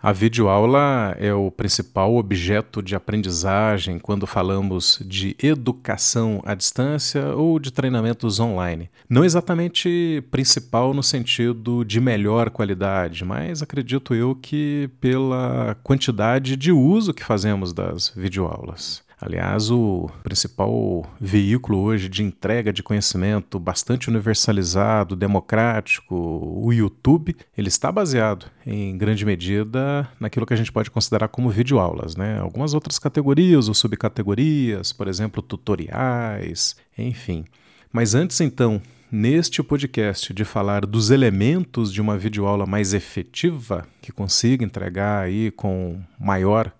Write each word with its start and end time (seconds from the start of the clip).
A 0.00 0.12
videoaula 0.12 1.16
é 1.18 1.34
o 1.34 1.50
principal 1.50 2.14
objeto 2.14 2.80
de 2.80 2.94
aprendizagem 2.94 3.98
quando 3.98 4.28
falamos 4.28 5.02
de 5.04 5.34
educação 5.42 6.40
à 6.44 6.54
distância 6.54 7.34
ou 7.34 7.58
de 7.58 7.72
treinamentos 7.72 8.38
online. 8.38 8.88
Não 9.10 9.24
exatamente 9.24 10.22
principal 10.30 10.94
no 10.94 11.02
sentido 11.02 11.84
de 11.84 12.00
melhor 12.00 12.48
qualidade, 12.48 13.24
mas 13.24 13.60
acredito 13.60 14.14
eu 14.14 14.36
que 14.36 14.88
pela 15.00 15.76
quantidade 15.82 16.54
de 16.54 16.70
uso 16.70 17.12
que 17.12 17.24
fazemos 17.24 17.72
das 17.72 18.12
videoaulas. 18.14 19.02
Aliás, 19.20 19.68
o 19.68 20.08
principal 20.22 21.04
veículo 21.20 21.78
hoje 21.78 22.08
de 22.08 22.22
entrega 22.22 22.72
de 22.72 22.84
conhecimento 22.84 23.58
bastante 23.58 24.08
universalizado, 24.08 25.16
democrático, 25.16 26.14
o 26.14 26.72
YouTube, 26.72 27.36
ele 27.56 27.68
está 27.68 27.90
baseado 27.90 28.46
em 28.64 28.96
grande 28.96 29.26
medida 29.26 30.08
naquilo 30.20 30.46
que 30.46 30.54
a 30.54 30.56
gente 30.56 30.70
pode 30.70 30.90
considerar 30.90 31.26
como 31.28 31.50
videoaulas, 31.50 32.14
né? 32.14 32.38
Algumas 32.38 32.74
outras 32.74 32.96
categorias 32.96 33.66
ou 33.66 33.74
subcategorias, 33.74 34.92
por 34.92 35.08
exemplo, 35.08 35.42
tutoriais, 35.42 36.76
enfim. 36.96 37.44
Mas 37.92 38.14
antes 38.14 38.40
então 38.40 38.80
neste 39.10 39.62
podcast 39.62 40.32
de 40.34 40.44
falar 40.44 40.84
dos 40.84 41.10
elementos 41.10 41.92
de 41.92 42.00
uma 42.00 42.16
videoaula 42.16 42.66
mais 42.66 42.92
efetiva, 42.92 43.86
que 44.02 44.12
consiga 44.12 44.64
entregar 44.64 45.24
aí 45.24 45.50
com 45.50 46.00
maior 46.20 46.70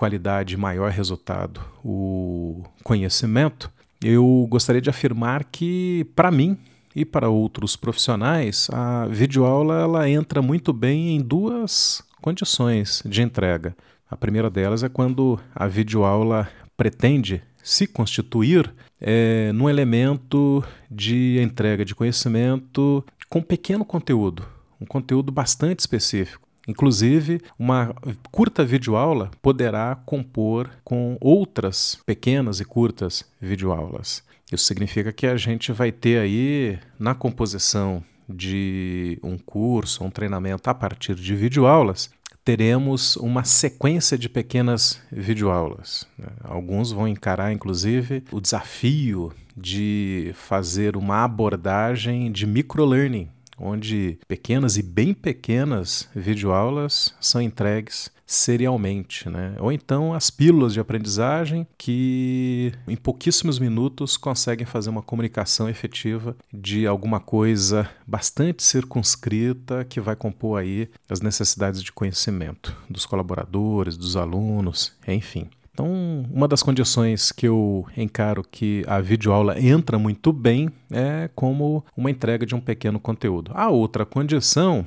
qualidade, 0.00 0.56
maior 0.56 0.90
resultado 0.90 1.60
o 1.84 2.64
conhecimento, 2.82 3.70
eu 4.02 4.46
gostaria 4.48 4.80
de 4.80 4.88
afirmar 4.88 5.44
que, 5.44 6.06
para 6.16 6.30
mim 6.30 6.56
e 6.96 7.04
para 7.04 7.28
outros 7.28 7.76
profissionais, 7.76 8.70
a 8.72 9.04
videoaula 9.08 9.78
ela 9.78 10.08
entra 10.08 10.40
muito 10.40 10.72
bem 10.72 11.16
em 11.16 11.20
duas 11.20 12.02
condições 12.22 13.02
de 13.04 13.20
entrega. 13.20 13.76
A 14.10 14.16
primeira 14.16 14.48
delas 14.48 14.82
é 14.82 14.88
quando 14.88 15.38
a 15.54 15.66
videoaula 15.66 16.48
pretende 16.78 17.42
se 17.62 17.86
constituir 17.86 18.72
é, 18.98 19.52
num 19.52 19.68
elemento 19.68 20.64
de 20.90 21.38
entrega 21.42 21.84
de 21.84 21.94
conhecimento 21.94 23.04
com 23.28 23.42
pequeno 23.42 23.84
conteúdo, 23.84 24.46
um 24.80 24.86
conteúdo 24.86 25.30
bastante 25.30 25.80
específico. 25.80 26.49
Inclusive, 26.68 27.40
uma 27.58 27.94
curta 28.30 28.64
videoaula 28.64 29.30
poderá 29.42 29.96
compor 30.06 30.70
com 30.84 31.16
outras 31.20 31.98
pequenas 32.06 32.60
e 32.60 32.64
curtas 32.64 33.24
videoaulas. 33.40 34.22
Isso 34.52 34.64
significa 34.64 35.12
que 35.12 35.26
a 35.26 35.36
gente 35.36 35.72
vai 35.72 35.90
ter 35.92 36.18
aí 36.18 36.78
na 36.98 37.14
composição 37.14 38.02
de 38.28 39.18
um 39.22 39.36
curso, 39.36 40.04
um 40.04 40.10
treinamento 40.10 40.68
a 40.70 40.74
partir 40.74 41.14
de 41.14 41.34
videoaulas, 41.34 42.10
teremos 42.44 43.16
uma 43.16 43.44
sequência 43.44 44.16
de 44.16 44.28
pequenas 44.28 45.00
videoaulas. 45.10 46.06
Alguns 46.42 46.90
vão 46.90 47.06
encarar, 47.06 47.52
inclusive, 47.52 48.24
o 48.32 48.40
desafio 48.40 49.32
de 49.56 50.32
fazer 50.34 50.96
uma 50.96 51.22
abordagem 51.22 52.32
de 52.32 52.46
microlearning, 52.46 53.28
onde 53.60 54.18
pequenas 54.26 54.76
e 54.76 54.82
bem 54.82 55.12
pequenas 55.12 56.08
videoaulas 56.14 57.14
são 57.20 57.40
entregues 57.40 58.10
serialmente, 58.30 59.28
né? 59.28 59.56
Ou 59.58 59.72
então 59.72 60.14
as 60.14 60.30
pílulas 60.30 60.72
de 60.72 60.78
aprendizagem 60.78 61.66
que 61.76 62.72
em 62.86 62.94
pouquíssimos 62.94 63.58
minutos 63.58 64.16
conseguem 64.16 64.64
fazer 64.64 64.88
uma 64.88 65.02
comunicação 65.02 65.68
efetiva 65.68 66.36
de 66.52 66.86
alguma 66.86 67.18
coisa 67.18 67.90
bastante 68.06 68.62
circunscrita 68.62 69.84
que 69.84 70.00
vai 70.00 70.14
compor 70.14 70.60
aí 70.60 70.88
as 71.08 71.20
necessidades 71.20 71.82
de 71.82 71.90
conhecimento 71.90 72.76
dos 72.88 73.04
colaboradores, 73.04 73.96
dos 73.96 74.16
alunos, 74.16 74.92
enfim. 75.08 75.50
Então, 75.80 76.26
uma 76.30 76.46
das 76.46 76.62
condições 76.62 77.32
que 77.32 77.48
eu 77.48 77.86
encaro 77.96 78.44
que 78.44 78.84
a 78.86 79.00
videoaula 79.00 79.58
entra 79.58 79.98
muito 79.98 80.30
bem 80.30 80.68
é 80.90 81.30
como 81.34 81.82
uma 81.96 82.10
entrega 82.10 82.44
de 82.44 82.54
um 82.54 82.60
pequeno 82.60 83.00
conteúdo. 83.00 83.50
A 83.54 83.70
outra 83.70 84.04
condição, 84.04 84.86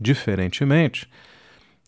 diferentemente, 0.00 1.08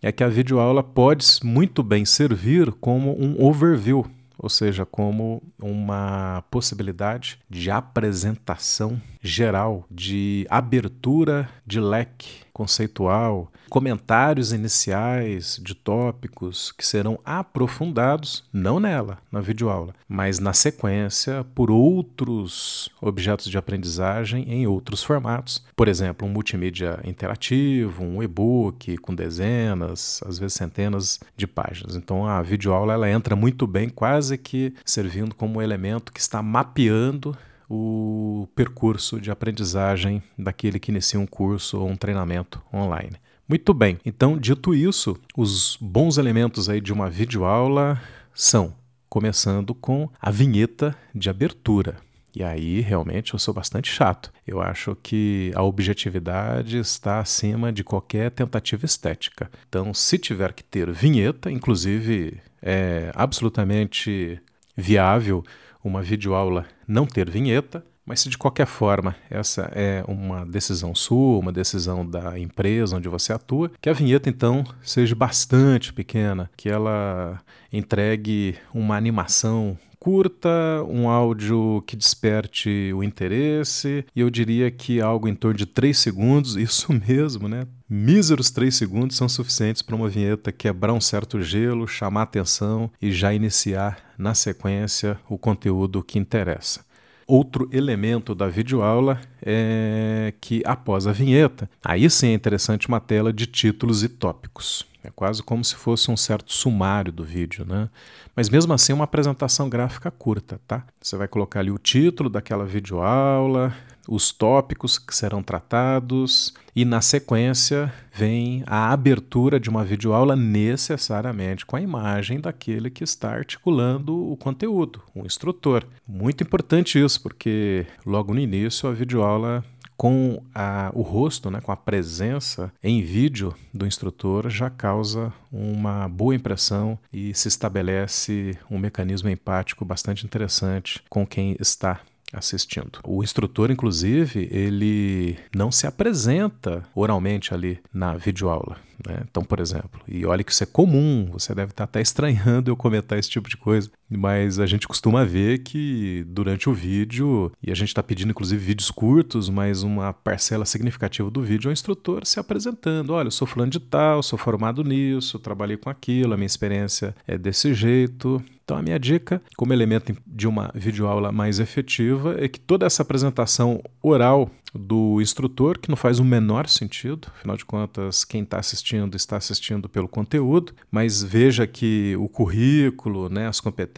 é 0.01 0.13
que 0.13 0.23
a 0.23 0.29
videoaula 0.29 0.85
pode 0.85 1.27
muito 1.43 1.83
bem 1.83 2.05
servir 2.05 2.71
como 2.75 3.21
um 3.21 3.45
overview, 3.45 4.07
ou 4.39 4.49
seja, 4.49 4.87
como 4.87 5.43
uma 5.61 6.45
possibilidade 6.49 7.41
de 7.51 7.69
apresentação 7.69 9.03
geral, 9.27 9.85
de 9.91 10.47
abertura 10.49 11.49
de 11.67 11.81
leque 11.81 12.47
conceitual, 12.57 13.53
comentários 13.69 14.51
iniciais 14.51 15.61
de 15.63 15.75
tópicos 15.75 16.73
que 16.73 16.87
serão 16.87 17.19
aprofundados, 17.23 18.45
não 18.51 18.81
nela, 18.81 19.19
na 19.31 19.43
videoaula, 19.43 19.95
mas 20.09 20.39
na 20.39 20.55
sequência 20.55 21.45
por 21.55 21.71
outros 21.71 22.89
objetos 22.99 23.51
de 23.51 23.59
aprendizagem 23.59 24.51
em 24.51 24.67
outros 24.67 25.03
formatos. 25.03 25.63
Por 25.77 25.87
exemplo, 25.87 26.27
um 26.27 26.31
multimídia 26.31 26.99
interativo, 27.05 28.03
um 28.03 28.23
e-book 28.23 28.97
com 28.99 29.15
dezenas, 29.15 30.23
às 30.27 30.39
vezes 30.39 30.55
centenas 30.55 31.21
de 31.37 31.47
páginas. 31.47 31.95
Então 31.95 32.27
a 32.27 32.41
videoaula 32.41 32.95
ela 32.95 33.11
entra 33.11 33.37
muito 33.37 33.67
bem, 33.67 33.91
quase 33.91 34.39
que 34.39 34.73
servindo 34.83 35.35
como 35.35 35.61
elemento 35.61 36.11
que 36.11 36.21
está 36.21 36.41
mapeando 36.41 37.37
o 37.69 38.49
percurso 38.55 39.21
de 39.21 39.31
aprendizagem 39.31 40.23
daquele 40.39 40.79
que 40.79 40.91
inicia 40.91 41.19
um 41.19 41.27
curso 41.27 41.81
ou 41.81 41.89
um 41.89 41.97
treinamento 41.97 42.63
online. 42.73 43.17
Muito 43.49 43.73
bem, 43.73 43.99
então, 44.05 44.37
dito 44.37 44.75
isso, 44.75 45.17
os 45.37 45.79
bons 45.81 46.19
elementos 46.19 46.69
aí 46.69 46.81
de 46.81 46.93
uma 46.93 47.09
videoaula 47.09 48.01
são, 48.35 48.75
começando 49.09 49.75
com 49.75 50.11
a 50.21 50.31
vinheta 50.31 50.97
de 51.15 51.31
abertura. 51.31 51.97
E 52.35 52.43
aí, 52.43 52.81
realmente, 52.81 53.33
eu 53.33 53.39
sou 53.39 53.55
bastante 53.55 53.91
chato. 53.91 54.31
Eu 54.47 54.61
acho 54.61 54.95
que 55.03 55.51
a 55.55 55.63
objetividade 55.63 56.77
está 56.77 57.19
acima 57.19 57.73
de 57.73 57.83
qualquer 57.83 58.31
tentativa 58.31 58.85
estética. 58.85 59.51
Então, 59.67 59.95
se 59.95 60.19
tiver 60.19 60.53
que 60.53 60.63
ter 60.63 60.91
vinheta, 60.91 61.51
inclusive 61.51 62.39
é 62.61 63.11
absolutamente 63.15 64.39
viável 64.77 65.43
uma 65.87 66.03
videoaula 66.03 66.67
não 66.87 67.07
ter 67.07 67.31
vinheta, 67.31 67.85
mas 68.05 68.21
se 68.21 68.29
de 68.29 68.39
qualquer 68.39 68.67
forma 68.67 69.17
essa 69.31 69.71
é 69.75 70.05
uma 70.07 70.45
decisão 70.45 70.95
sua, 70.95 71.39
uma 71.39 71.53
decisão 71.53 72.09
da 72.09 72.39
empresa 72.39 72.97
onde 72.97 73.09
você 73.09 73.33
atua, 73.33 73.71
que 73.81 73.89
a 73.89 73.93
vinheta 73.93 74.29
então 74.29 74.65
seja 74.83 75.15
bastante 75.15 75.93
pequena, 75.93 76.51
que 76.57 76.69
ela 76.69 77.41
entregue 77.73 78.57
uma 78.73 78.97
animação 78.97 79.77
curta, 79.99 80.49
um 80.89 81.09
áudio 81.09 81.83
que 81.87 81.97
desperte 81.97 82.93
o 82.95 83.03
interesse, 83.03 84.05
e 84.15 84.21
eu 84.21 84.31
diria 84.31 84.71
que 84.71 85.01
algo 85.01 85.29
em 85.29 85.35
torno 85.35 85.57
de 85.57 85.67
3 85.67 85.97
segundos, 85.97 86.57
isso 86.57 86.93
mesmo, 86.93 87.49
né? 87.49 87.67
Míseros 87.89 88.51
3 88.51 88.75
segundos 88.75 89.17
são 89.17 89.29
suficientes 89.29 89.83
para 89.83 89.95
uma 89.95 90.09
vinheta 90.09 90.51
quebrar 90.51 90.93
um 90.93 91.01
certo 91.01 91.41
gelo, 91.41 91.87
chamar 91.87 92.23
atenção 92.23 92.91
e 93.01 93.13
já 93.13 93.33
iniciar 93.33 93.99
na 94.19 94.35
sequência 94.35 95.19
o 95.29 95.39
conteúdo 95.39 96.03
que 96.03 96.19
interessa. 96.19 96.85
Outro 97.27 97.69
elemento 97.73 98.37
da 98.37 98.47
videoaula 98.47 99.21
é 99.45 100.33
que 100.41 100.63
após 100.65 101.09
a 101.09 101.13
vinheta, 101.13 101.69
aí 101.85 102.09
sim 102.09 102.29
é 102.29 102.35
interessante 102.35 102.87
uma 102.87 103.01
tela 103.01 103.33
de 103.33 103.47
títulos 103.47 104.05
e 104.05 104.09
tópicos. 104.09 104.87
É 105.07 105.11
quase 105.15 105.41
como 105.41 105.65
se 105.65 105.77
fosse 105.77 106.11
um 106.11 106.17
certo 106.17 106.53
sumário 106.53 107.13
do 107.13 107.23
vídeo, 107.23 107.65
né? 107.65 107.89
Mas 108.35 108.49
mesmo 108.49 108.73
assim 108.73 108.91
é 108.91 108.95
uma 108.95 109.05
apresentação 109.05 109.69
gráfica 109.69 110.11
curta, 110.11 110.61
tá? 110.67 110.85
Você 111.01 111.17
vai 111.17 111.29
colocar 111.29 111.61
ali 111.61 111.71
o 111.71 111.79
título 111.79 112.29
daquela 112.29 112.67
videoaula, 112.67 113.73
os 114.09 114.33
tópicos 114.33 114.99
que 114.99 115.15
serão 115.15 115.43
tratados 115.43 116.55
e 116.75 116.85
na 116.85 117.01
sequência 117.01 117.93
vem 118.13 118.63
a 118.67 118.93
abertura 118.93 119.59
de 119.59 119.69
uma 119.69 119.85
videoaula 119.85 120.35
necessariamente 120.35 121.67
com 121.67 121.77
a 121.77 121.81
imagem 121.81 122.41
daquele 122.41 122.91
que 122.91 123.05
está 123.05 123.31
articulando 123.31 124.15
o 124.33 124.37
conteúdo, 124.37 125.03
o 125.15 125.25
instrutor. 125.25 125.85
Muito 126.07 126.43
importante 126.43 127.03
isso, 127.03 127.21
porque 127.23 127.87
logo 128.05 128.35
no 128.35 128.41
início 128.41 128.89
a 128.89 128.93
videoaula 128.93 129.65
com 129.97 130.43
a, 130.55 130.91
o 130.95 131.03
rosto, 131.03 131.51
né, 131.51 131.61
com 131.61 131.73
a 131.73 131.77
presença 131.77 132.73
em 132.83 133.03
vídeo 133.03 133.55
do 133.73 133.87
instrutor, 133.87 134.49
já 134.51 134.69
causa 134.69 135.33
uma 135.51 136.09
boa 136.09 136.35
impressão 136.35 136.99
e 137.13 137.35
se 137.35 137.49
estabelece 137.49 138.59
um 138.71 138.79
mecanismo 138.79 139.29
empático 139.29 139.85
bastante 139.85 140.25
interessante 140.25 141.03
com 141.09 141.27
quem 141.27 141.57
está 141.59 142.01
assistindo. 142.33 142.99
O 143.05 143.23
instrutor, 143.23 143.71
inclusive, 143.71 144.49
ele 144.51 145.39
não 145.55 145.71
se 145.71 145.87
apresenta 145.87 146.83
oralmente 146.95 147.55
ali 147.55 147.79
na 147.93 148.17
videoaula. 148.17 148.77
Né? 149.07 149.23
Então, 149.31 149.45
por 149.45 149.61
exemplo, 149.61 150.01
e 150.09 150.25
olha 150.25 150.43
que 150.43 150.53
isso 150.53 150.63
é 150.63 150.67
comum, 150.67 151.29
você 151.33 151.55
deve 151.55 151.73
estar 151.73 151.85
até 151.85 152.01
estranhando 152.01 152.71
eu 152.71 152.77
comentar 152.77 153.19
esse 153.19 153.31
tipo 153.31 153.49
de 153.49 153.57
coisa, 153.57 153.91
mas 154.09 154.59
a 154.59 154.67
gente 154.67 154.87
costuma 154.87 155.25
ver 155.25 155.59
que 155.59 156.25
durante 156.29 156.69
o 156.69 156.75
vídeo, 156.75 157.51
e 157.63 157.71
a 157.71 157.75
gente 157.75 157.89
está 157.89 158.03
pedindo 158.03 158.31
inclusive 158.31 158.65
vídeos 158.65 158.91
curtos, 158.91 159.49
mas 159.49 159.83
uma 159.83 160.13
parcela 160.13 160.65
significativa 160.65 161.31
do 161.31 161.43
vídeo 161.43 161.69
é 161.69 161.71
o 161.71 161.73
instrutor 161.73 162.25
se 162.25 162.39
apresentando: 162.39 163.13
olha, 163.13 163.29
eu 163.29 163.33
sou 163.33 163.47
fulano 163.47 163.71
de 163.71 163.81
tal, 163.81 164.23
sou 164.23 164.39
formado 164.39 164.85
nisso, 164.85 165.39
trabalhei 165.39 165.77
com 165.77 165.91
aquilo, 165.91 166.35
a 166.35 166.37
minha 166.37 166.47
experiência 166.47 167.15
é 167.27 167.37
desse 167.37 167.75
jeito. 167.75 168.43
Então, 168.65 168.77
a 168.77 168.83
minha 168.83 168.99
dica, 168.99 169.41
como 169.57 169.73
elemento 169.73 170.13
de 170.27 170.49
uma 170.49 170.73
videoaula 170.75 171.31
mais 171.31 171.61
efetiva, 171.61 172.35
é 172.37 172.49
que 172.49 172.59
toda 172.59 172.85
essa 172.85 173.01
apresentação 173.01 173.81
oral 174.03 174.51
do 174.75 175.21
instrutor, 175.21 175.79
que 175.79 175.89
não 175.89 175.97
faz 175.97 176.19
o 176.19 176.25
menor 176.25 176.69
sentido, 176.69 177.29
afinal 177.35 177.57
de 177.57 177.65
contas, 177.65 178.25
quem 178.25 178.43
está 178.43 178.59
assistindo 178.59 179.17
está 179.17 179.37
assistindo 179.37 179.89
pelo 179.89 180.09
conteúdo, 180.09 180.75
mas 180.91 181.23
veja 181.23 181.67
que 181.67 182.17
o 182.19 182.29
currículo, 182.29 183.29
né, 183.29 183.47
as 183.47 183.61
competências 183.61 183.96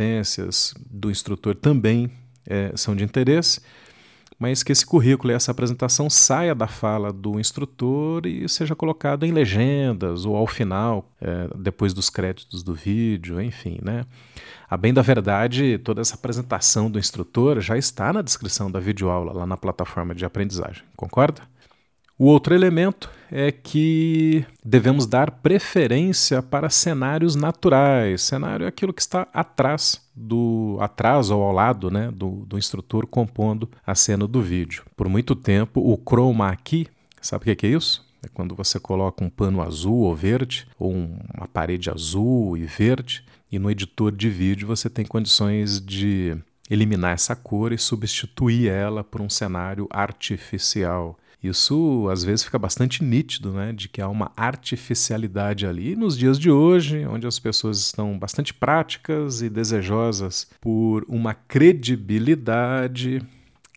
do 0.90 1.10
instrutor 1.10 1.54
também 1.54 2.10
é, 2.46 2.72
são 2.76 2.94
de 2.94 3.04
interesse 3.04 3.60
mas 4.38 4.62
que 4.62 4.70
esse 4.70 4.86
currículo 4.86 5.32
e 5.32 5.34
essa 5.34 5.50
apresentação 5.50 6.08
saia 6.08 6.54
da 6.54 6.68
fala 6.68 7.12
do 7.12 7.40
instrutor 7.40 8.24
e 8.24 8.48
seja 8.48 8.76
colocado 8.76 9.26
em 9.26 9.32
legendas 9.32 10.24
ou 10.24 10.36
ao 10.36 10.46
final, 10.46 11.10
é, 11.20 11.48
depois 11.56 11.92
dos 11.92 12.08
créditos 12.08 12.62
do 12.62 12.72
vídeo, 12.72 13.40
enfim, 13.40 13.80
né? 13.82 14.06
A 14.70 14.76
bem 14.76 14.94
da 14.94 15.02
verdade, 15.02 15.78
toda 15.78 16.00
essa 16.00 16.14
apresentação 16.14 16.90
do 16.90 16.98
instrutor 16.98 17.60
já 17.60 17.76
está 17.76 18.12
na 18.12 18.22
descrição 18.22 18.70
da 18.70 18.78
videoaula 18.78 19.32
lá 19.32 19.46
na 19.46 19.56
plataforma 19.56 20.14
de 20.14 20.24
aprendizagem, 20.24 20.84
concorda? 20.94 21.42
O 22.16 22.26
outro 22.26 22.54
elemento 22.54 23.10
é 23.30 23.52
que 23.52 24.44
devemos 24.64 25.06
dar 25.06 25.30
preferência 25.30 26.42
para 26.42 26.70
cenários 26.70 27.34
naturais. 27.34 28.22
Cenário 28.22 28.64
é 28.64 28.68
aquilo 28.68 28.92
que 28.92 29.02
está 29.02 29.28
atrás 29.32 30.00
do 30.14 30.76
atrás 30.80 31.30
ou 31.30 31.42
ao 31.42 31.52
lado 31.52 31.90
né, 31.90 32.10
do, 32.10 32.44
do 32.46 32.58
instrutor 32.58 33.06
compondo 33.06 33.70
a 33.86 33.94
cena 33.94 34.26
do 34.26 34.42
vídeo. 34.42 34.84
Por 34.96 35.08
muito 35.08 35.36
tempo, 35.36 35.80
o 35.80 35.96
chroma 35.96 36.54
key, 36.56 36.88
sabe 37.20 37.50
o 37.50 37.56
que 37.56 37.66
é 37.66 37.70
isso? 37.70 38.06
É 38.22 38.28
quando 38.28 38.54
você 38.54 38.80
coloca 38.80 39.22
um 39.22 39.30
pano 39.30 39.62
azul 39.62 39.98
ou 39.98 40.14
verde, 40.14 40.66
ou 40.78 40.92
uma 40.92 41.46
parede 41.52 41.88
azul 41.88 42.56
e 42.56 42.64
verde, 42.64 43.24
e 43.50 43.58
no 43.58 43.70
editor 43.70 44.10
de 44.10 44.28
vídeo 44.28 44.66
você 44.66 44.90
tem 44.90 45.04
condições 45.04 45.80
de 45.80 46.36
eliminar 46.68 47.12
essa 47.12 47.34
cor 47.34 47.72
e 47.72 47.78
substituir 47.78 48.68
ela 48.68 49.02
por 49.02 49.20
um 49.20 49.30
cenário 49.30 49.86
artificial. 49.90 51.16
Isso 51.42 52.08
às 52.10 52.24
vezes 52.24 52.44
fica 52.44 52.58
bastante 52.58 53.04
nítido, 53.04 53.52
né, 53.52 53.72
de 53.72 53.88
que 53.88 54.00
há 54.00 54.08
uma 54.08 54.32
artificialidade 54.36 55.66
ali. 55.66 55.94
Nos 55.94 56.18
dias 56.18 56.38
de 56.38 56.50
hoje, 56.50 57.06
onde 57.06 57.26
as 57.26 57.38
pessoas 57.38 57.78
estão 57.78 58.18
bastante 58.18 58.52
práticas 58.52 59.40
e 59.40 59.48
desejosas 59.48 60.48
por 60.60 61.04
uma 61.08 61.34
credibilidade, 61.34 63.22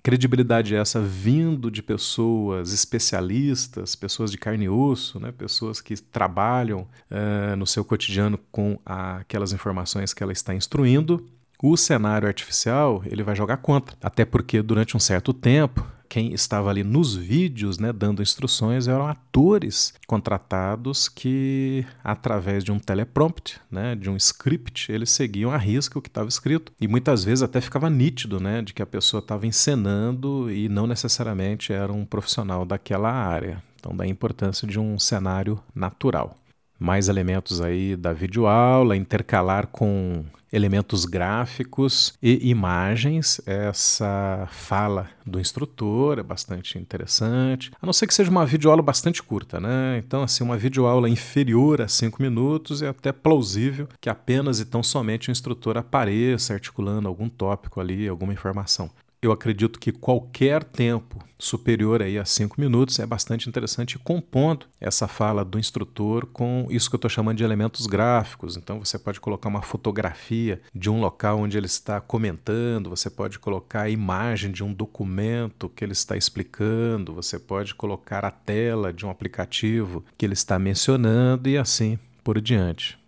credibilidade 0.01 0.75
essa 0.75 0.99
vindo 0.99 1.69
de 1.69 1.83
pessoas 1.83 2.73
especialistas, 2.73 3.95
pessoas 3.95 4.31
de 4.31 4.37
carne 4.39 4.65
e 4.65 4.69
osso, 4.69 5.19
né? 5.19 5.31
pessoas 5.31 5.79
que 5.79 5.95
trabalham 5.95 6.87
uh, 7.11 7.55
no 7.55 7.67
seu 7.67 7.85
cotidiano 7.85 8.39
com 8.51 8.79
a, 8.83 9.17
aquelas 9.17 9.53
informações 9.53 10.13
que 10.13 10.23
ela 10.23 10.31
está 10.31 10.55
instruindo. 10.55 11.29
O 11.61 11.77
cenário 11.77 12.27
artificial 12.27 13.03
ele 13.05 13.21
vai 13.21 13.35
jogar 13.35 13.57
contra, 13.57 13.95
até 14.01 14.25
porque 14.25 14.63
durante 14.63 14.97
um 14.97 14.99
certo 14.99 15.31
tempo 15.31 15.85
quem 16.11 16.33
estava 16.33 16.69
ali 16.69 16.83
nos 16.83 17.15
vídeos, 17.15 17.79
né, 17.79 17.93
dando 17.93 18.21
instruções, 18.21 18.85
eram 18.85 19.07
atores 19.07 19.93
contratados 20.05 21.07
que, 21.07 21.85
através 22.03 22.65
de 22.65 22.71
um 22.73 22.77
teleprompt, 22.77 23.61
né, 23.71 23.95
de 23.95 24.09
um 24.09 24.17
script, 24.17 24.91
eles 24.91 25.09
seguiam 25.09 25.51
a 25.51 25.57
risca 25.57 25.97
o 25.97 26.01
que 26.01 26.09
estava 26.09 26.27
escrito. 26.27 26.73
E 26.81 26.85
muitas 26.85 27.23
vezes 27.23 27.41
até 27.41 27.61
ficava 27.61 27.89
nítido 27.89 28.41
né, 28.41 28.61
de 28.61 28.73
que 28.73 28.81
a 28.81 28.85
pessoa 28.85 29.19
estava 29.19 29.47
encenando 29.47 30.51
e 30.51 30.67
não 30.67 30.85
necessariamente 30.85 31.71
era 31.71 31.93
um 31.93 32.03
profissional 32.03 32.65
daquela 32.65 33.09
área. 33.09 33.63
Então, 33.79 33.95
da 33.95 34.05
importância 34.05 34.67
de 34.67 34.77
um 34.77 34.99
cenário 34.99 35.63
natural 35.73 36.40
mais 36.81 37.07
elementos 37.07 37.61
aí 37.61 37.95
da 37.95 38.11
videoaula, 38.11 38.97
intercalar 38.97 39.67
com 39.67 40.25
elementos 40.51 41.05
gráficos 41.05 42.13
e 42.21 42.49
imagens. 42.49 43.39
Essa 43.45 44.47
fala 44.51 45.07
do 45.23 45.39
instrutor 45.39 46.17
é 46.17 46.23
bastante 46.23 46.79
interessante, 46.79 47.71
a 47.79 47.85
não 47.85 47.93
ser 47.93 48.07
que 48.07 48.15
seja 48.15 48.31
uma 48.31 48.47
videoaula 48.47 48.81
bastante 48.81 49.21
curta, 49.21 49.59
né? 49.59 49.99
Então, 49.99 50.23
assim, 50.23 50.43
uma 50.43 50.57
videoaula 50.57 51.07
inferior 51.07 51.81
a 51.81 51.87
cinco 51.87 52.19
minutos 52.19 52.81
é 52.81 52.87
até 52.87 53.11
plausível 53.11 53.87
que 54.01 54.09
apenas 54.09 54.59
e 54.59 54.65
tão 54.65 54.81
somente 54.81 55.29
o 55.29 55.31
instrutor 55.31 55.77
apareça 55.77 56.53
articulando 56.53 57.07
algum 57.07 57.29
tópico 57.29 57.79
ali, 57.79 58.07
alguma 58.07 58.33
informação 58.33 58.89
eu 59.21 59.31
acredito 59.31 59.79
que 59.79 59.91
qualquer 59.91 60.63
tempo 60.63 61.23
superior 61.37 62.01
aí 62.01 62.17
a 62.17 62.25
cinco 62.25 62.59
minutos 62.59 62.99
é 62.99 63.05
bastante 63.05 63.47
interessante 63.47 63.97
compondo 63.99 64.65
essa 64.79 65.07
fala 65.07 65.45
do 65.45 65.59
instrutor 65.59 66.25
com 66.25 66.67
isso 66.69 66.89
que 66.89 66.95
eu 66.95 66.97
estou 66.97 67.09
chamando 67.09 67.37
de 67.37 67.43
elementos 67.43 67.87
gráficos. 67.87 68.57
Então 68.57 68.79
você 68.79 68.97
pode 68.97 69.19
colocar 69.19 69.49
uma 69.49 69.61
fotografia 69.61 70.61
de 70.73 70.89
um 70.89 70.99
local 70.99 71.39
onde 71.39 71.57
ele 71.57 71.65
está 71.65 71.99
comentando, 72.01 72.89
você 72.89 73.09
pode 73.09 73.39
colocar 73.39 73.81
a 73.81 73.89
imagem 73.89 74.51
de 74.51 74.63
um 74.63 74.73
documento 74.73 75.69
que 75.69 75.83
ele 75.83 75.93
está 75.93 76.15
explicando, 76.17 77.13
você 77.13 77.39
pode 77.39 77.75
colocar 77.75 78.25
a 78.25 78.31
tela 78.31 78.91
de 78.93 79.05
um 79.05 79.09
aplicativo 79.09 80.03
que 80.17 80.25
ele 80.25 80.33
está 80.33 80.57
mencionando 80.57 81.49
e 81.49 81.57
assim 81.57 81.97
por 82.23 82.39
diante. 82.39 83.00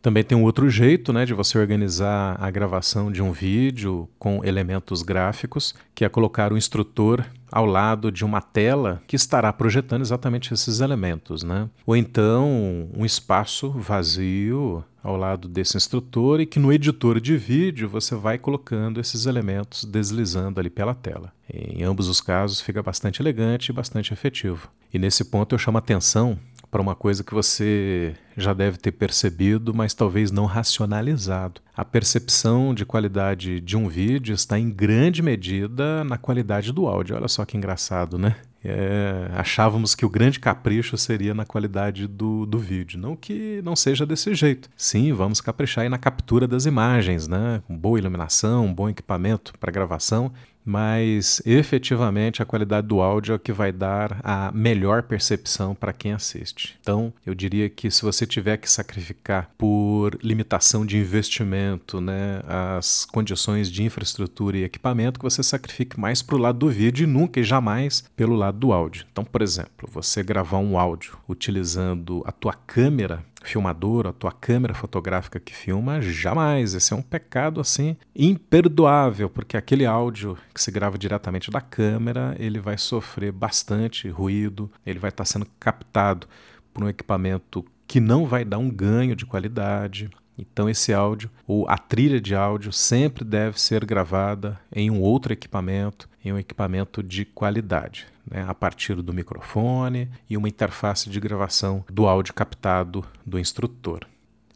Também 0.00 0.22
tem 0.22 0.38
um 0.38 0.44
outro 0.44 0.70
jeito 0.70 1.12
né, 1.12 1.24
de 1.24 1.34
você 1.34 1.58
organizar 1.58 2.36
a 2.40 2.50
gravação 2.50 3.10
de 3.10 3.22
um 3.22 3.32
vídeo 3.32 4.08
com 4.18 4.44
elementos 4.44 5.02
gráficos, 5.02 5.74
que 5.94 6.04
é 6.04 6.08
colocar 6.08 6.52
o 6.52 6.56
instrutor 6.56 7.24
ao 7.50 7.66
lado 7.66 8.12
de 8.12 8.24
uma 8.24 8.40
tela 8.40 9.02
que 9.06 9.16
estará 9.16 9.52
projetando 9.52 10.02
exatamente 10.02 10.52
esses 10.52 10.80
elementos. 10.80 11.42
Né? 11.42 11.68
Ou 11.86 11.96
então 11.96 12.88
um 12.96 13.04
espaço 13.04 13.70
vazio 13.70 14.84
ao 15.02 15.16
lado 15.16 15.48
desse 15.48 15.76
instrutor 15.76 16.40
e 16.40 16.46
que 16.46 16.58
no 16.58 16.72
editor 16.72 17.20
de 17.20 17.36
vídeo 17.36 17.88
você 17.88 18.14
vai 18.14 18.38
colocando 18.38 19.00
esses 19.00 19.26
elementos 19.26 19.84
deslizando 19.84 20.60
ali 20.60 20.68
pela 20.68 20.94
tela. 20.94 21.32
Em 21.52 21.82
ambos 21.82 22.08
os 22.08 22.20
casos 22.20 22.60
fica 22.60 22.82
bastante 22.82 23.22
elegante 23.22 23.70
e 23.70 23.72
bastante 23.72 24.12
efetivo. 24.12 24.68
E 24.92 24.98
nesse 24.98 25.24
ponto 25.24 25.54
eu 25.54 25.58
chamo 25.58 25.78
a 25.78 25.80
atenção 25.80 26.38
para 26.70 26.82
uma 26.82 26.94
coisa 26.94 27.24
que 27.24 27.34
você 27.34 28.14
já 28.36 28.52
deve 28.52 28.78
ter 28.78 28.92
percebido, 28.92 29.74
mas 29.74 29.94
talvez 29.94 30.30
não 30.30 30.44
racionalizado. 30.44 31.60
A 31.76 31.84
percepção 31.84 32.74
de 32.74 32.84
qualidade 32.84 33.60
de 33.60 33.76
um 33.76 33.88
vídeo 33.88 34.34
está 34.34 34.58
em 34.58 34.70
grande 34.70 35.22
medida 35.22 36.04
na 36.04 36.18
qualidade 36.18 36.72
do 36.72 36.86
áudio. 36.86 37.16
Olha 37.16 37.28
só 37.28 37.44
que 37.44 37.56
engraçado, 37.56 38.18
né? 38.18 38.36
É, 38.64 39.30
achávamos 39.34 39.94
que 39.94 40.04
o 40.04 40.10
grande 40.10 40.40
capricho 40.40 40.96
seria 40.96 41.32
na 41.32 41.44
qualidade 41.44 42.06
do, 42.06 42.44
do 42.44 42.58
vídeo. 42.58 42.98
Não 42.98 43.14
que 43.14 43.62
não 43.64 43.76
seja 43.76 44.04
desse 44.04 44.34
jeito. 44.34 44.68
Sim, 44.76 45.12
vamos 45.12 45.40
caprichar 45.40 45.84
aí 45.84 45.88
na 45.88 45.98
captura 45.98 46.46
das 46.46 46.66
imagens, 46.66 47.28
né? 47.28 47.62
Com 47.66 47.76
boa 47.76 47.98
iluminação, 47.98 48.66
um 48.66 48.74
bom 48.74 48.88
equipamento 48.88 49.52
para 49.58 49.72
gravação, 49.72 50.32
mas 50.68 51.40
efetivamente 51.46 52.42
a 52.42 52.44
qualidade 52.44 52.86
do 52.86 53.00
áudio 53.00 53.34
é 53.34 53.38
que 53.38 53.52
vai 53.52 53.72
dar 53.72 54.20
a 54.22 54.52
melhor 54.52 55.02
percepção 55.02 55.74
para 55.74 55.94
quem 55.94 56.12
assiste. 56.12 56.76
Então, 56.82 57.10
eu 57.24 57.34
diria 57.34 57.70
que 57.70 57.90
se 57.90 58.02
você 58.02 58.26
tiver 58.26 58.58
que 58.58 58.70
sacrificar 58.70 59.50
por 59.56 60.18
limitação 60.22 60.84
de 60.84 60.98
investimento, 60.98 62.02
né, 62.02 62.42
as 62.46 63.06
condições 63.06 63.70
de 63.70 63.82
infraestrutura 63.82 64.58
e 64.58 64.64
equipamento, 64.64 65.18
que 65.18 65.24
você 65.24 65.42
sacrifique 65.42 65.98
mais 65.98 66.20
para 66.20 66.36
o 66.36 66.38
lado 66.38 66.58
do 66.58 66.68
vídeo 66.68 67.04
e 67.04 67.06
nunca 67.06 67.40
e 67.40 67.44
jamais 67.44 68.04
pelo 68.14 68.36
lado 68.36 68.58
do 68.58 68.70
áudio. 68.70 69.06
Então, 69.10 69.24
por 69.24 69.40
exemplo, 69.40 69.88
você 69.90 70.22
gravar 70.22 70.58
um 70.58 70.78
áudio 70.78 71.16
utilizando 71.26 72.22
a 72.26 72.32
tua 72.32 72.52
câmera 72.52 73.24
filmador, 73.42 74.06
a 74.06 74.12
tua 74.12 74.32
câmera 74.32 74.74
fotográfica 74.74 75.40
que 75.40 75.54
filma, 75.54 76.00
jamais. 76.00 76.74
Esse 76.74 76.92
é 76.92 76.96
um 76.96 77.02
pecado 77.02 77.60
assim 77.60 77.96
imperdoável, 78.14 79.30
porque 79.30 79.56
aquele 79.56 79.86
áudio 79.86 80.36
que 80.54 80.62
se 80.62 80.70
grava 80.70 80.98
diretamente 80.98 81.50
da 81.50 81.60
câmera, 81.60 82.34
ele 82.38 82.58
vai 82.58 82.76
sofrer 82.76 83.32
bastante 83.32 84.08
ruído, 84.08 84.70
ele 84.84 84.98
vai 84.98 85.10
estar 85.10 85.24
sendo 85.24 85.46
captado 85.58 86.26
por 86.72 86.84
um 86.84 86.88
equipamento 86.88 87.64
que 87.86 88.00
não 88.00 88.26
vai 88.26 88.44
dar 88.44 88.58
um 88.58 88.70
ganho 88.70 89.16
de 89.16 89.24
qualidade. 89.24 90.10
Então 90.38 90.68
esse 90.68 90.92
áudio, 90.92 91.30
ou 91.46 91.68
a 91.68 91.76
trilha 91.76 92.20
de 92.20 92.34
áudio, 92.34 92.72
sempre 92.72 93.24
deve 93.24 93.60
ser 93.60 93.84
gravada 93.84 94.60
em 94.72 94.90
um 94.90 95.00
outro 95.00 95.32
equipamento, 95.32 96.08
em 96.24 96.32
um 96.32 96.38
equipamento 96.38 97.02
de 97.02 97.24
qualidade, 97.24 98.06
né, 98.30 98.44
a 98.46 98.54
partir 98.54 98.96
do 98.96 99.12
microfone 99.12 100.10
e 100.28 100.36
uma 100.36 100.48
interface 100.48 101.08
de 101.08 101.20
gravação 101.20 101.84
do 101.90 102.06
áudio 102.06 102.34
captado 102.34 103.04
do 103.24 103.38
instrutor. 103.38 104.06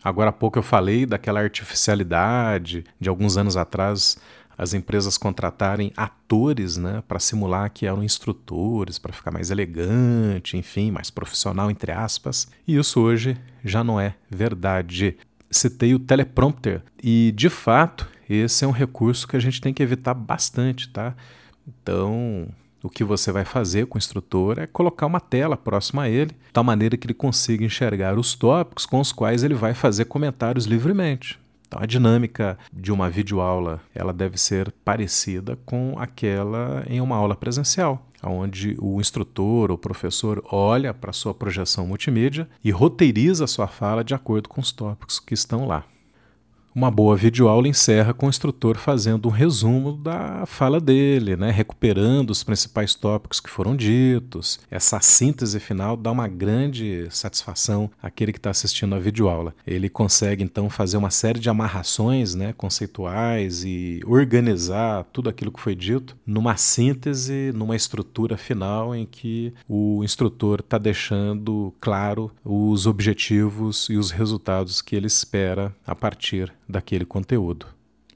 Agora 0.04 0.30
há 0.30 0.32
pouco 0.32 0.58
eu 0.58 0.62
falei 0.62 1.06
daquela 1.06 1.40
artificialidade 1.40 2.84
de 2.98 3.08
alguns 3.08 3.36
anos 3.36 3.56
atrás, 3.56 4.18
as 4.58 4.74
empresas 4.74 5.16
contratarem 5.16 5.92
atores 5.96 6.76
né, 6.76 7.02
para 7.06 7.18
simular 7.18 7.70
que 7.70 7.86
eram 7.86 8.02
instrutores, 8.02 8.98
para 8.98 9.12
ficar 9.12 9.30
mais 9.30 9.50
elegante, 9.50 10.56
enfim, 10.56 10.90
mais 10.90 11.10
profissional, 11.10 11.70
entre 11.70 11.92
aspas. 11.92 12.48
E 12.66 12.76
isso 12.76 13.00
hoje 13.00 13.36
já 13.64 13.82
não 13.84 13.98
é 13.98 14.14
verdade. 14.28 15.16
Citei 15.50 15.94
o 15.94 15.98
teleprompter 15.98 16.82
e, 17.02 17.32
de 17.36 17.48
fato, 17.48 18.08
esse 18.28 18.64
é 18.64 18.68
um 18.68 18.72
recurso 18.72 19.28
que 19.28 19.36
a 19.36 19.40
gente 19.40 19.60
tem 19.60 19.72
que 19.72 19.82
evitar 19.82 20.14
bastante, 20.14 20.88
tá? 20.88 21.14
Então, 21.66 22.48
o 22.82 22.90
que 22.90 23.04
você 23.04 23.30
vai 23.30 23.44
fazer 23.44 23.86
com 23.86 23.96
o 23.96 23.98
instrutor 23.98 24.58
é 24.58 24.66
colocar 24.66 25.06
uma 25.06 25.20
tela 25.20 25.56
próxima 25.56 26.02
a 26.02 26.08
ele, 26.08 26.32
de 26.32 26.52
tal 26.52 26.64
maneira 26.64 26.96
que 26.96 27.06
ele 27.06 27.14
consiga 27.14 27.64
enxergar 27.64 28.18
os 28.18 28.34
tópicos 28.34 28.86
com 28.86 29.00
os 29.00 29.12
quais 29.12 29.42
ele 29.42 29.54
vai 29.54 29.74
fazer 29.74 30.06
comentários 30.06 30.66
livremente. 30.66 31.38
Então, 31.66 31.80
a 31.82 31.86
dinâmica 31.86 32.58
de 32.70 32.92
uma 32.92 33.08
videoaula 33.08 33.80
ela 33.94 34.12
deve 34.12 34.36
ser 34.36 34.70
parecida 34.84 35.58
com 35.64 35.94
aquela 35.98 36.84
em 36.86 37.00
uma 37.00 37.16
aula 37.16 37.34
presencial, 37.34 38.06
onde 38.22 38.76
o 38.78 39.00
instrutor 39.00 39.70
ou 39.70 39.78
professor 39.78 40.44
olha 40.52 40.92
para 40.92 41.14
sua 41.14 41.32
projeção 41.32 41.86
multimídia 41.86 42.46
e 42.62 42.70
roteiriza 42.70 43.44
a 43.44 43.48
sua 43.48 43.68
fala 43.68 44.04
de 44.04 44.14
acordo 44.14 44.50
com 44.50 44.60
os 44.60 44.70
tópicos 44.70 45.18
que 45.18 45.32
estão 45.32 45.66
lá. 45.66 45.84
Uma 46.74 46.90
boa 46.90 47.14
videoaula 47.14 47.68
encerra 47.68 48.14
com 48.14 48.24
o 48.24 48.30
instrutor 48.30 48.78
fazendo 48.78 49.28
um 49.28 49.30
resumo 49.30 49.92
da 49.92 50.46
fala 50.46 50.80
dele, 50.80 51.36
né? 51.36 51.50
recuperando 51.50 52.30
os 52.30 52.42
principais 52.42 52.94
tópicos 52.94 53.40
que 53.40 53.50
foram 53.50 53.76
ditos. 53.76 54.58
Essa 54.70 54.98
síntese 54.98 55.60
final 55.60 55.98
dá 55.98 56.10
uma 56.10 56.26
grande 56.26 57.06
satisfação 57.10 57.90
àquele 58.02 58.32
que 58.32 58.38
está 58.38 58.48
assistindo 58.48 58.94
a 58.94 58.98
videoaula. 58.98 59.54
Ele 59.66 59.90
consegue 59.90 60.42
então 60.42 60.70
fazer 60.70 60.96
uma 60.96 61.10
série 61.10 61.38
de 61.38 61.50
amarrações 61.50 62.34
né? 62.34 62.54
conceituais 62.54 63.64
e 63.64 64.00
organizar 64.06 65.04
tudo 65.12 65.28
aquilo 65.28 65.52
que 65.52 65.60
foi 65.60 65.74
dito 65.74 66.16
numa 66.26 66.56
síntese, 66.56 67.52
numa 67.54 67.76
estrutura 67.76 68.38
final 68.38 68.94
em 68.94 69.04
que 69.04 69.52
o 69.68 70.02
instrutor 70.02 70.60
está 70.60 70.78
deixando 70.78 71.74
claro 71.78 72.30
os 72.42 72.86
objetivos 72.86 73.90
e 73.90 73.98
os 73.98 74.10
resultados 74.10 74.80
que 74.80 74.96
ele 74.96 75.06
espera 75.06 75.70
a 75.86 75.94
partir 75.94 76.50
daquele 76.72 77.04
conteúdo. 77.04 77.66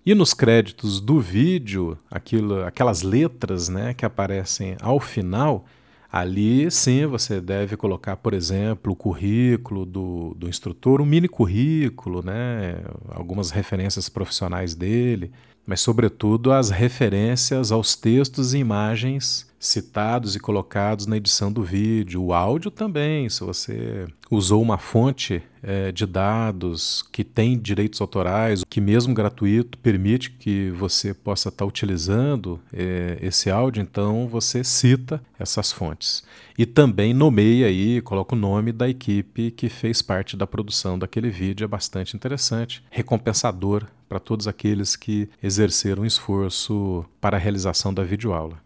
E 0.04 0.14
nos 0.14 0.32
créditos 0.32 1.00
do 1.00 1.20
vídeo, 1.20 1.98
aquilo, 2.10 2.62
aquelas 2.64 3.02
letras 3.02 3.68
né, 3.68 3.92
que 3.92 4.06
aparecem 4.06 4.76
ao 4.80 5.00
final, 5.00 5.64
ali 6.10 6.70
sim 6.70 7.06
você 7.06 7.40
deve 7.40 7.76
colocar, 7.76 8.16
por 8.16 8.32
exemplo, 8.32 8.92
o 8.92 8.96
currículo 8.96 9.84
do, 9.84 10.34
do 10.36 10.48
instrutor, 10.48 11.00
um 11.00 11.04
mini 11.06 11.28
currículo, 11.28 12.24
né, 12.24 12.76
algumas 13.10 13.50
referências 13.50 14.08
profissionais 14.08 14.74
dele, 14.74 15.32
mas, 15.66 15.80
sobretudo, 15.80 16.52
as 16.52 16.70
referências 16.70 17.72
aos 17.72 17.96
textos 17.96 18.54
e 18.54 18.58
imagens 18.58 19.45
citados 19.58 20.36
e 20.36 20.40
colocados 20.40 21.06
na 21.06 21.16
edição 21.16 21.52
do 21.52 21.62
vídeo. 21.62 22.22
O 22.22 22.32
áudio 22.32 22.70
também, 22.70 23.28
se 23.28 23.42
você 23.42 24.06
usou 24.30 24.60
uma 24.60 24.78
fonte 24.78 25.42
é, 25.62 25.90
de 25.90 26.06
dados 26.06 27.04
que 27.12 27.24
tem 27.24 27.58
direitos 27.58 28.00
autorais, 28.00 28.62
que 28.68 28.80
mesmo 28.80 29.14
gratuito 29.14 29.78
permite 29.78 30.30
que 30.30 30.70
você 30.70 31.12
possa 31.12 31.48
estar 31.48 31.64
utilizando 31.64 32.60
é, 32.72 33.18
esse 33.20 33.50
áudio, 33.50 33.82
então 33.82 34.28
você 34.28 34.62
cita 34.62 35.20
essas 35.38 35.72
fontes. 35.72 36.24
E 36.58 36.64
também 36.64 37.12
nomeia 37.12 37.66
aí, 37.66 38.00
coloca 38.00 38.34
o 38.34 38.38
nome 38.38 38.72
da 38.72 38.88
equipe 38.88 39.50
que 39.50 39.68
fez 39.68 40.02
parte 40.02 40.36
da 40.36 40.46
produção 40.46 40.98
daquele 40.98 41.30
vídeo, 41.30 41.64
é 41.64 41.68
bastante 41.68 42.16
interessante, 42.16 42.82
recompensador 42.90 43.86
para 44.08 44.20
todos 44.20 44.46
aqueles 44.46 44.94
que 44.94 45.28
exerceram 45.42 46.06
esforço 46.06 47.04
para 47.20 47.36
a 47.36 47.40
realização 47.40 47.92
da 47.92 48.04
videoaula. 48.04 48.65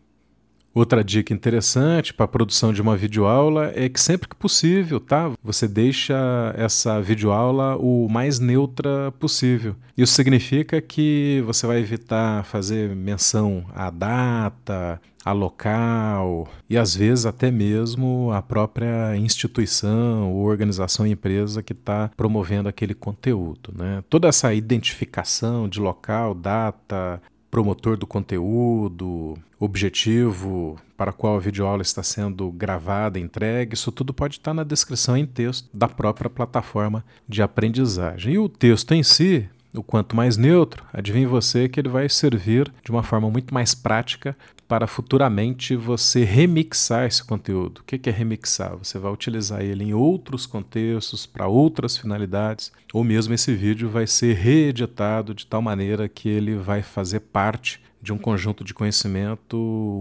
Outra 0.72 1.02
dica 1.02 1.34
interessante 1.34 2.14
para 2.14 2.24
a 2.24 2.28
produção 2.28 2.72
de 2.72 2.80
uma 2.80 2.96
videoaula 2.96 3.72
é 3.74 3.88
que 3.88 4.00
sempre 4.00 4.28
que 4.28 4.36
possível, 4.36 5.00
tá? 5.00 5.32
Você 5.42 5.66
deixa 5.66 6.14
essa 6.56 7.00
videoaula 7.00 7.76
o 7.76 8.08
mais 8.08 8.38
neutra 8.38 9.12
possível. 9.18 9.74
Isso 9.96 10.14
significa 10.14 10.80
que 10.80 11.42
você 11.44 11.66
vai 11.66 11.80
evitar 11.80 12.44
fazer 12.44 12.94
menção 12.94 13.64
à 13.74 13.90
data, 13.90 15.00
a 15.24 15.32
local 15.32 16.48
e 16.68 16.78
às 16.78 16.94
vezes 16.94 17.26
até 17.26 17.50
mesmo 17.50 18.30
a 18.32 18.40
própria 18.40 19.16
instituição 19.16 20.32
ou 20.32 20.46
organização 20.46 21.06
empresa 21.06 21.62
que 21.62 21.72
está 21.72 22.10
promovendo 22.16 22.68
aquele 22.68 22.94
conteúdo. 22.94 23.72
Né? 23.76 24.02
Toda 24.08 24.28
essa 24.28 24.54
identificação 24.54 25.68
de 25.68 25.80
local, 25.80 26.34
data, 26.34 27.20
promotor 27.50 27.96
do 27.96 28.06
conteúdo, 28.06 29.36
objetivo 29.58 30.78
para 30.96 31.12
qual 31.12 31.36
a 31.36 31.40
videoaula 31.40 31.82
está 31.82 32.02
sendo 32.02 32.50
gravada, 32.52 33.18
entregue, 33.18 33.74
isso 33.74 33.90
tudo 33.90 34.12
pode 34.12 34.36
estar 34.36 34.52
na 34.52 34.62
descrição 34.62 35.16
em 35.16 35.26
texto 35.26 35.68
da 35.72 35.88
própria 35.88 36.28
plataforma 36.28 37.04
de 37.28 37.42
aprendizagem. 37.42 38.34
E 38.34 38.38
o 38.38 38.48
texto 38.48 38.92
em 38.92 39.02
si, 39.02 39.48
o 39.74 39.82
quanto 39.82 40.14
mais 40.14 40.36
neutro, 40.36 40.84
adivinhe 40.92 41.26
você 41.26 41.68
que 41.68 41.80
ele 41.80 41.88
vai 41.88 42.08
servir 42.08 42.70
de 42.84 42.90
uma 42.90 43.02
forma 43.02 43.30
muito 43.30 43.54
mais 43.54 43.74
prática 43.74 44.36
para 44.70 44.86
futuramente 44.86 45.74
você 45.74 46.22
remixar 46.22 47.04
esse 47.04 47.24
conteúdo. 47.24 47.78
O 47.80 47.82
que 47.82 48.08
é 48.08 48.12
remixar? 48.12 48.76
Você 48.76 49.00
vai 49.00 49.12
utilizar 49.12 49.62
ele 49.62 49.82
em 49.82 49.92
outros 49.92 50.46
contextos, 50.46 51.26
para 51.26 51.48
outras 51.48 51.96
finalidades, 51.96 52.70
ou 52.92 53.02
mesmo 53.02 53.34
esse 53.34 53.52
vídeo 53.52 53.88
vai 53.88 54.06
ser 54.06 54.36
reeditado 54.36 55.34
de 55.34 55.44
tal 55.44 55.60
maneira 55.60 56.08
que 56.08 56.28
ele 56.28 56.54
vai 56.54 56.82
fazer 56.82 57.18
parte 57.18 57.82
de 58.00 58.12
um 58.12 58.16
conjunto 58.16 58.62
de 58.62 58.72
conhecimento 58.72 59.56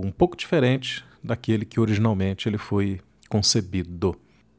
um 0.06 0.12
pouco 0.12 0.38
diferente 0.38 1.04
daquele 1.24 1.66
que 1.66 1.80
originalmente 1.80 2.48
ele 2.48 2.60
foi 2.60 3.02
concebido. 3.28 4.16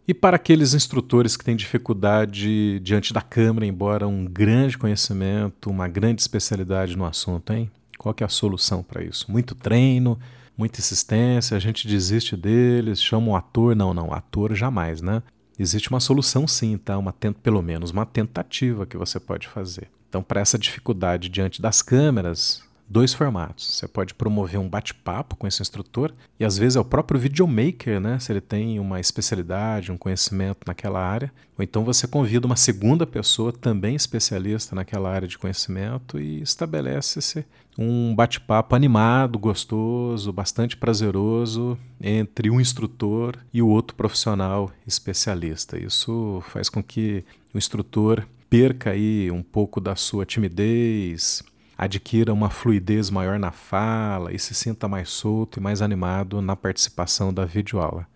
E 0.08 0.12
para 0.12 0.34
aqueles 0.34 0.74
instrutores 0.74 1.36
que 1.36 1.44
têm 1.44 1.54
dificuldade 1.54 2.80
diante 2.80 3.14
da 3.14 3.22
câmera, 3.22 3.64
embora 3.64 4.08
um 4.08 4.24
grande 4.24 4.76
conhecimento, 4.76 5.70
uma 5.70 5.86
grande 5.86 6.20
especialidade 6.20 6.96
no 6.96 7.04
assunto, 7.04 7.52
hein? 7.52 7.70
Qual 8.00 8.14
que 8.14 8.24
é 8.24 8.26
a 8.26 8.30
solução 8.30 8.82
para 8.82 9.04
isso? 9.04 9.30
Muito 9.30 9.54
treino, 9.54 10.18
muita 10.56 10.80
insistência, 10.80 11.54
a 11.54 11.60
gente 11.60 11.86
desiste 11.86 12.34
deles, 12.34 13.02
chama 13.02 13.26
um 13.26 13.36
ator. 13.36 13.76
Não, 13.76 13.92
não, 13.92 14.10
ator 14.10 14.54
jamais, 14.54 15.02
né? 15.02 15.22
Existe 15.58 15.90
uma 15.90 16.00
solução 16.00 16.48
sim, 16.48 16.78
tá? 16.78 16.96
Uma, 16.96 17.12
pelo 17.42 17.60
menos 17.60 17.90
uma 17.90 18.06
tentativa 18.06 18.86
que 18.86 18.96
você 18.96 19.20
pode 19.20 19.46
fazer. 19.46 19.90
Então, 20.08 20.22
para 20.22 20.40
essa 20.40 20.58
dificuldade 20.58 21.28
diante 21.28 21.60
das 21.60 21.82
câmeras, 21.82 22.62
dois 22.90 23.14
formatos. 23.14 23.72
Você 23.72 23.86
pode 23.86 24.12
promover 24.14 24.58
um 24.58 24.68
bate-papo 24.68 25.36
com 25.36 25.46
esse 25.46 25.62
instrutor 25.62 26.12
e 26.40 26.44
às 26.44 26.58
vezes 26.58 26.74
é 26.74 26.80
o 26.80 26.84
próprio 26.84 27.20
videomaker, 27.20 28.00
né? 28.00 28.18
Se 28.18 28.32
ele 28.32 28.40
tem 28.40 28.80
uma 28.80 28.98
especialidade, 28.98 29.92
um 29.92 29.96
conhecimento 29.96 30.66
naquela 30.66 31.00
área, 31.00 31.32
ou 31.56 31.62
então 31.62 31.84
você 31.84 32.08
convida 32.08 32.46
uma 32.46 32.56
segunda 32.56 33.06
pessoa 33.06 33.52
também 33.52 33.94
especialista 33.94 34.74
naquela 34.74 35.08
área 35.08 35.28
de 35.28 35.38
conhecimento 35.38 36.18
e 36.18 36.42
estabelece-se 36.42 37.44
um 37.78 38.12
bate-papo 38.12 38.74
animado, 38.74 39.38
gostoso, 39.38 40.32
bastante 40.32 40.76
prazeroso 40.76 41.78
entre 42.00 42.50
um 42.50 42.60
instrutor 42.60 43.38
e 43.54 43.62
o 43.62 43.68
outro 43.68 43.96
profissional 43.96 44.70
especialista. 44.84 45.78
Isso 45.78 46.42
faz 46.48 46.68
com 46.68 46.82
que 46.82 47.24
o 47.54 47.58
instrutor 47.58 48.26
perca 48.50 48.90
aí 48.90 49.30
um 49.30 49.42
pouco 49.42 49.80
da 49.80 49.94
sua 49.94 50.26
timidez, 50.26 51.40
adquira 51.80 52.30
uma 52.30 52.50
fluidez 52.50 53.08
maior 53.08 53.38
na 53.38 53.50
fala 53.50 54.34
e 54.34 54.38
se 54.38 54.52
sinta 54.52 54.86
mais 54.86 55.08
solto 55.08 55.58
e 55.58 55.62
mais 55.62 55.80
animado 55.80 56.42
na 56.42 56.54
participação 56.54 57.32
da 57.32 57.46
videoaula. 57.46 58.06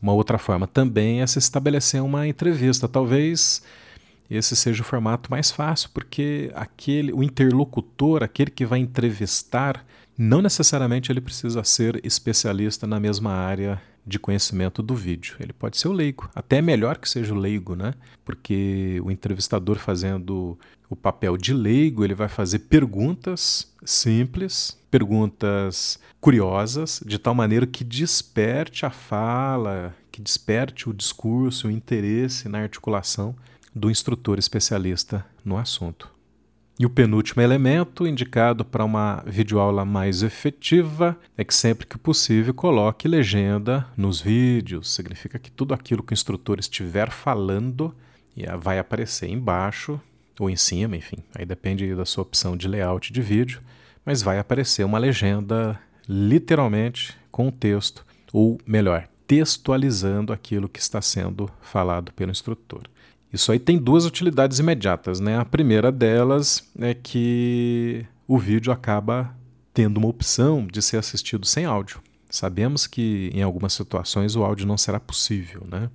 Uma 0.00 0.14
outra 0.14 0.38
forma 0.38 0.66
também 0.66 1.20
é 1.20 1.26
se 1.26 1.38
estabelecer 1.38 2.02
uma 2.02 2.26
entrevista. 2.26 2.88
Talvez 2.88 3.62
esse 4.30 4.56
seja 4.56 4.80
o 4.80 4.86
formato 4.86 5.30
mais 5.30 5.50
fácil, 5.50 5.90
porque 5.92 6.50
aquele, 6.54 7.12
o 7.12 7.22
interlocutor, 7.22 8.22
aquele 8.22 8.50
que 8.50 8.64
vai 8.64 8.78
entrevistar, 8.78 9.84
não 10.16 10.40
necessariamente 10.40 11.12
ele 11.12 11.20
precisa 11.20 11.62
ser 11.62 12.00
especialista 12.02 12.86
na 12.86 12.98
mesma 12.98 13.32
área 13.32 13.82
de 14.06 14.18
conhecimento 14.18 14.82
do 14.82 14.94
vídeo. 14.94 15.36
Ele 15.38 15.52
pode 15.52 15.76
ser 15.76 15.88
o 15.88 15.92
leigo. 15.92 16.30
Até 16.34 16.56
é 16.56 16.62
melhor 16.62 16.96
que 16.96 17.06
seja 17.06 17.34
o 17.34 17.38
leigo, 17.38 17.76
né? 17.76 17.92
Porque 18.24 18.98
o 19.04 19.10
entrevistador 19.10 19.76
fazendo 19.76 20.58
o 20.90 20.96
papel 20.96 21.36
de 21.36 21.54
leigo, 21.54 22.04
ele 22.04 22.14
vai 22.14 22.28
fazer 22.28 22.58
perguntas 22.58 23.72
simples, 23.84 24.76
perguntas 24.90 26.00
curiosas, 26.20 27.00
de 27.06 27.16
tal 27.16 27.32
maneira 27.32 27.64
que 27.64 27.84
desperte 27.84 28.84
a 28.84 28.90
fala, 28.90 29.94
que 30.10 30.20
desperte 30.20 30.90
o 30.90 30.92
discurso, 30.92 31.68
o 31.68 31.70
interesse 31.70 32.48
na 32.48 32.58
articulação 32.58 33.36
do 33.72 33.88
instrutor 33.88 34.36
especialista 34.36 35.24
no 35.44 35.56
assunto. 35.56 36.10
E 36.76 36.84
o 36.84 36.90
penúltimo 36.90 37.40
elemento, 37.40 38.06
indicado 38.06 38.64
para 38.64 38.84
uma 38.84 39.22
videoaula 39.26 39.84
mais 39.84 40.24
efetiva, 40.24 41.16
é 41.36 41.44
que 41.44 41.54
sempre 41.54 41.86
que 41.86 41.98
possível 41.98 42.52
coloque 42.52 43.06
legenda 43.06 43.86
nos 43.96 44.20
vídeos. 44.20 44.92
Significa 44.92 45.38
que 45.38 45.52
tudo 45.52 45.72
aquilo 45.72 46.02
que 46.02 46.12
o 46.12 46.14
instrutor 46.14 46.58
estiver 46.58 47.10
falando 47.10 47.94
vai 48.58 48.78
aparecer 48.78 49.28
embaixo 49.28 50.00
ou 50.40 50.50
em 50.50 50.56
cima, 50.56 50.96
enfim. 50.96 51.18
Aí 51.34 51.44
depende 51.44 51.94
da 51.94 52.04
sua 52.04 52.22
opção 52.22 52.56
de 52.56 52.66
layout 52.66 53.12
de 53.12 53.20
vídeo, 53.20 53.60
mas 54.04 54.22
vai 54.22 54.38
aparecer 54.38 54.84
uma 54.84 54.98
legenda 54.98 55.78
literalmente 56.08 57.16
com 57.30 57.48
o 57.48 57.52
texto, 57.52 58.04
ou 58.32 58.58
melhor, 58.66 59.06
textualizando 59.26 60.32
aquilo 60.32 60.68
que 60.68 60.80
está 60.80 61.00
sendo 61.00 61.48
falado 61.60 62.12
pelo 62.12 62.30
instrutor. 62.30 62.82
Isso 63.32 63.52
aí 63.52 63.58
tem 63.58 63.78
duas 63.78 64.04
utilidades 64.06 64.58
imediatas, 64.58 65.20
né? 65.20 65.38
A 65.38 65.44
primeira 65.44 65.92
delas 65.92 66.68
é 66.80 66.94
que 66.94 68.04
o 68.26 68.38
vídeo 68.38 68.72
acaba 68.72 69.32
tendo 69.72 69.98
uma 69.98 70.08
opção 70.08 70.66
de 70.66 70.82
ser 70.82 70.96
assistido 70.96 71.46
sem 71.46 71.64
áudio. 71.64 72.00
Sabemos 72.28 72.86
que 72.86 73.30
em 73.32 73.42
algumas 73.42 73.72
situações 73.72 74.34
o 74.34 74.42
áudio 74.42 74.66
não 74.66 74.76
será 74.76 74.98
possível, 74.98 75.64
né? 75.70 75.88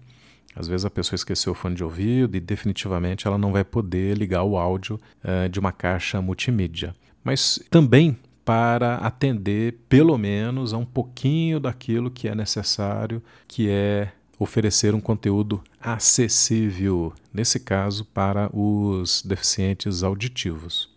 Às 0.55 0.67
vezes 0.67 0.85
a 0.85 0.89
pessoa 0.89 1.15
esqueceu 1.15 1.51
o 1.51 1.55
fone 1.55 1.75
de 1.75 1.83
ouvido 1.83 2.38
e 2.38 2.39
definitivamente 2.39 3.27
ela 3.27 3.38
não 3.38 3.51
vai 3.51 3.63
poder 3.63 4.17
ligar 4.17 4.43
o 4.43 4.57
áudio 4.57 5.00
uh, 5.24 5.50
de 5.50 5.59
uma 5.59 5.71
caixa 5.71 6.21
multimídia. 6.21 6.95
Mas 7.24 7.59
também 7.69 8.17
para 8.45 8.97
atender 8.97 9.79
pelo 9.89 10.17
menos 10.17 10.71
a 10.71 10.77
um 10.77 10.85
pouquinho 10.85 11.59
daquilo 11.59 12.12
que 12.12 12.27
é 12.27 12.35
necessário, 12.35 13.21
que 13.47 13.67
é 13.69 14.12
oferecer 14.38 14.93
um 14.93 15.01
conteúdo 15.01 15.63
acessível, 15.81 17.13
nesse 17.33 17.59
caso 17.59 18.05
para 18.05 18.50
os 18.55 19.24
deficientes 19.24 20.03
auditivos. 20.03 20.89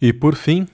E 0.00 0.12
por 0.12 0.34
fim, 0.34 0.66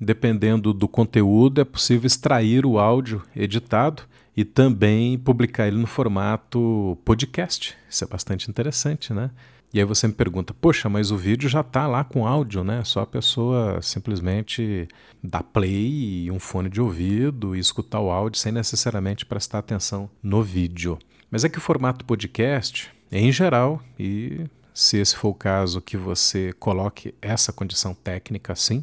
dependendo 0.00 0.72
do 0.72 0.88
conteúdo, 0.88 1.60
é 1.60 1.64
possível 1.64 2.06
extrair 2.06 2.64
o 2.64 2.78
áudio 2.78 3.22
editado 3.34 4.02
e 4.36 4.44
também 4.44 5.18
publicar 5.18 5.66
ele 5.66 5.78
no 5.78 5.86
formato 5.86 6.96
podcast. 7.04 7.76
Isso 7.88 8.04
é 8.04 8.06
bastante 8.06 8.48
interessante, 8.48 9.12
né? 9.12 9.30
E 9.72 9.78
aí 9.78 9.84
você 9.84 10.06
me 10.06 10.14
pergunta, 10.14 10.54
poxa, 10.54 10.88
mas 10.88 11.10
o 11.10 11.16
vídeo 11.16 11.48
já 11.48 11.60
está 11.60 11.86
lá 11.86 12.02
com 12.02 12.26
áudio, 12.26 12.64
né? 12.64 12.82
Só 12.84 13.00
a 13.00 13.06
pessoa 13.06 13.82
simplesmente 13.82 14.88
dar 15.22 15.42
play 15.42 16.24
e 16.24 16.30
um 16.30 16.38
fone 16.38 16.70
de 16.70 16.80
ouvido 16.80 17.54
e 17.54 17.58
escutar 17.58 18.00
o 18.00 18.10
áudio 18.10 18.40
sem 18.40 18.50
necessariamente 18.50 19.26
prestar 19.26 19.58
atenção 19.58 20.08
no 20.22 20.42
vídeo. 20.42 20.98
Mas 21.30 21.44
é 21.44 21.48
que 21.48 21.58
o 21.58 21.60
formato 21.60 22.04
podcast, 22.04 22.90
em 23.12 23.30
geral, 23.30 23.82
e 23.98 24.46
se 24.72 24.96
esse 24.96 25.16
for 25.16 25.28
o 25.30 25.34
caso 25.34 25.82
que 25.82 25.96
você 25.96 26.52
coloque 26.54 27.14
essa 27.20 27.52
condição 27.52 27.92
técnica 27.92 28.54
assim, 28.54 28.82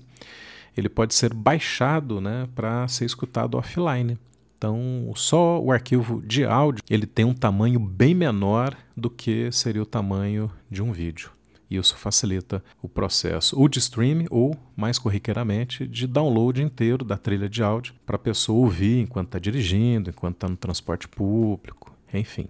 ele 0.76 0.90
pode 0.90 1.14
ser 1.14 1.34
baixado 1.34 2.20
né, 2.20 2.48
para 2.54 2.88
ser 2.88 3.06
escutado 3.06 3.58
offline. 3.58 4.18
Então, 4.58 5.12
só 5.16 5.60
o 5.60 5.72
arquivo 5.72 6.22
de 6.26 6.46
áudio 6.46 6.84
ele 6.90 7.06
tem 7.06 7.26
um 7.26 7.34
tamanho 7.34 7.80
bem 7.80 8.16
menor 8.16 8.76
do 8.96 9.10
que 9.10 9.52
seria 9.52 9.82
o 9.82 9.86
tamanho 9.86 10.52
de 10.70 10.82
um 10.82 10.92
vídeo. 10.92 11.30
Isso 11.70 11.98
facilita 11.98 12.64
o 12.82 12.88
processo 12.88 13.60
ou 13.60 13.68
de 13.68 13.80
streaming 13.80 14.28
ou, 14.30 14.56
mais 14.76 15.00
corriqueiramente, 15.00 15.88
de 15.88 16.08
download 16.08 16.62
inteiro 16.62 17.04
da 17.04 17.18
trilha 17.18 17.50
de 17.50 17.64
áudio 17.64 17.94
para 18.06 18.16
a 18.16 18.20
pessoa 18.20 18.60
ouvir 18.60 19.02
enquanto 19.02 19.30
está 19.30 19.40
dirigindo, 19.40 20.10
enquanto 20.10 20.36
está 20.36 20.48
no 20.48 20.56
transporte 20.56 21.08
público, 21.08 21.92
enfim. 22.14 22.48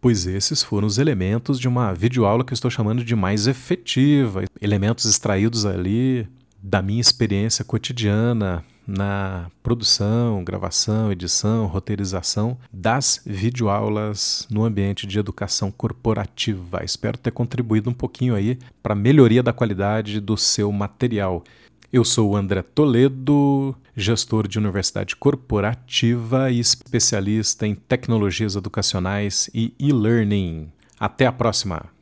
Pois 0.00 0.26
esses 0.26 0.62
foram 0.62 0.86
os 0.86 0.96
elementos 0.96 1.58
de 1.58 1.66
uma 1.66 1.92
videoaula 1.92 2.44
que 2.44 2.52
eu 2.52 2.54
estou 2.54 2.70
chamando 2.70 3.04
de 3.04 3.16
mais 3.16 3.48
efetiva, 3.48 4.44
elementos 4.60 5.04
extraídos 5.04 5.66
ali 5.66 6.28
da 6.62 6.82
minha 6.82 7.00
experiência 7.00 7.64
cotidiana 7.64 8.64
na 8.88 9.50
produção, 9.62 10.42
gravação, 10.42 11.12
edição, 11.12 11.66
roteirização 11.66 12.56
das 12.72 13.20
videoaulas 13.26 14.46
no 14.50 14.64
ambiente 14.64 15.06
de 15.06 15.18
educação 15.18 15.70
corporativa. 15.70 16.82
Espero 16.82 17.18
ter 17.18 17.30
contribuído 17.30 17.90
um 17.90 17.94
pouquinho 17.94 18.34
aí 18.34 18.58
para 18.82 18.94
a 18.94 18.96
melhoria 18.96 19.42
da 19.42 19.52
qualidade 19.52 20.20
do 20.20 20.38
seu 20.38 20.72
material. 20.72 21.44
Eu 21.92 22.04
sou 22.04 22.30
o 22.30 22.36
André 22.36 22.62
Toledo, 22.62 23.76
gestor 23.94 24.48
de 24.48 24.58
universidade 24.58 25.16
corporativa 25.16 26.50
e 26.50 26.58
especialista 26.58 27.66
em 27.66 27.74
tecnologias 27.74 28.56
educacionais 28.56 29.50
e 29.54 29.74
e-learning. 29.78 30.70
Até 30.98 31.26
a 31.26 31.32
próxima! 31.32 31.97